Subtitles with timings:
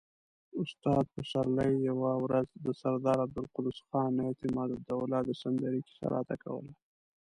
[0.61, 6.71] استاد پسرلي يوه ورځ د سردار عبدالقدوس خان اعتمادالدوله د سندرې کيسه راته کوله.